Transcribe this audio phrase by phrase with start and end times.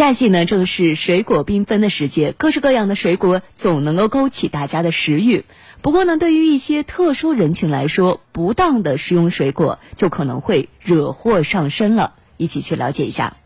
[0.00, 5.44] 夏季呢，正是水果缤纷的时节，各式各样的水果总能够勾起大家的食欲。
[5.82, 12.14] 不过呢，对于一些特殊人群来说，不当的食用水果就可能会惹祸上身了。
[12.38, 13.36] 一起去了解一下。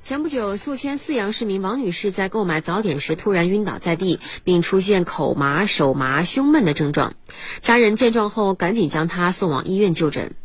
[0.00, 7.14] 前不久，宿迁泗阳市民王女士在购买早点时突然晕倒在地，并出现口麻、手麻、胸闷的症状。
[7.58, 10.36] 家人见状后，赶紧将她送往医院就诊。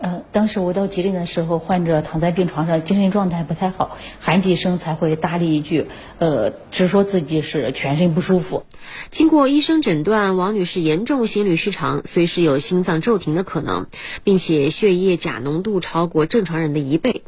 [0.00, 8.64] 呃，当时我到吉林的时候，患者躺在病床上，精神状态不太好，喊几声才会搭理一句，呃，只说自己是全身不舒服。
[9.10, 13.86] 经过医生诊断，王女士严重心律失常，随时有心脏骤停的可能，
[14.24, 17.22] 并且血液钾浓度超过正常人的一倍。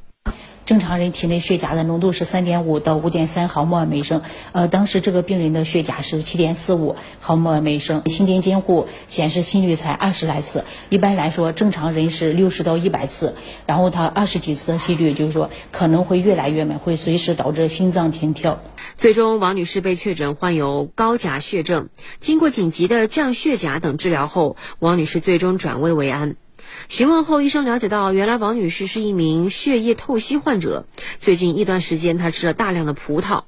[0.64, 13.34] 正常人体内血钾的浓度是三点五到五点三毫摩尔每升，呃，当时这个病人的血钾是七点四五毫摩尔每升，心电监护显示心率才二十来次，一般来说正常人是六十到一百次，
[13.66, 18.60] 然后他二十几次的心率，就是说可能会越来越慢，会随时导致心脏停跳。
[18.96, 21.88] 最终，王女士被确诊患有高钾血症，
[22.18, 26.36] 经过紧急的降血钾等治疗后，王女士最终转危为安。
[26.88, 30.86] 询问后，医生了解到，原来王女士是一名血液透析患者。
[31.18, 33.44] 最近一段时间，她吃了大量的葡萄。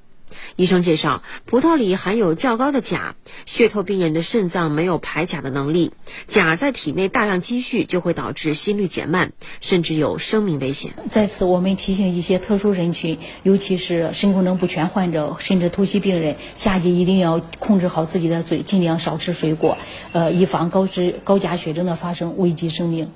[0.56, 5.92] 医生介绍，葡萄里含有较高的钾，血透病人的肾脏没有排钾的能力，
[6.27, 10.92] 钾在体内大量积蓄就会导致心率减慢，甚至有生命危险。
[11.11, 19.77] 在此，我们提醒一些特殊人群，尤其是肾功能不全患者、甚至透析病人，夏季一定要控制好自己的嘴，尽量少吃水果，
[20.12, 23.11] 呃，以防高脂高钾血症的发生，危及生命。